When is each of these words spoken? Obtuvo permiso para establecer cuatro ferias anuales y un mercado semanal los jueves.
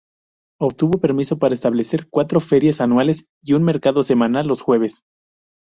Obtuvo 0.59 0.97
permiso 0.99 1.37
para 1.37 1.53
establecer 1.53 2.07
cuatro 2.09 2.39
ferias 2.39 2.81
anuales 2.81 3.27
y 3.43 3.53
un 3.53 3.61
mercado 3.63 4.01
semanal 4.01 4.47
los 4.47 4.63
jueves. 4.63 5.03